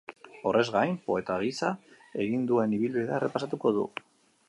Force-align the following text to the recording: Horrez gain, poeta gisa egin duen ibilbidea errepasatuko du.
Horrez 0.51 0.63
gain, 0.75 0.95
poeta 1.09 1.35
gisa 1.45 1.71
egin 2.25 2.51
duen 2.53 2.77
ibilbidea 2.81 3.21
errepasatuko 3.23 3.79
du. 3.81 3.89